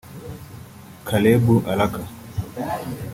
Caleb 1.05 1.45
Alaka 1.69 2.01